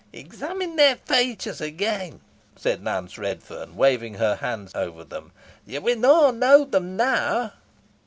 "Examine 0.13 0.77
their 0.77 0.95
features 0.95 1.61
again," 1.61 2.21
said 2.55 2.81
Nance 2.81 3.19
Redferne, 3.19 3.75
waving 3.75 4.15
her 4.15 4.37
hands 4.37 4.71
over 4.73 5.03
them. 5.03 5.31
"Yo 5.63 5.79
win 5.81 6.03
aw 6.03 6.31
knoa 6.31 6.65
them 6.65 6.97
now." 6.97 7.53